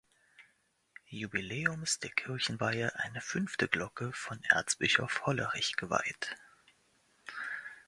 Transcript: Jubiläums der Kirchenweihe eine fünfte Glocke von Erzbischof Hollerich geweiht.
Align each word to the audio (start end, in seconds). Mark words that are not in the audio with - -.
Jubiläums 1.11 1.99
der 1.99 2.09
Kirchenweihe 2.09 2.95
eine 2.97 3.21
fünfte 3.21 3.67
Glocke 3.67 4.11
von 4.13 4.41
Erzbischof 4.49 5.27
Hollerich 5.27 5.75
geweiht. 5.75 6.35